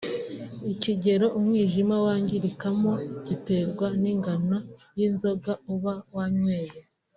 [0.73, 2.91] Ikigero umwijima wangirikamo
[3.27, 4.57] giterwa n’ingano
[4.97, 6.77] y’izoga uba wanyweye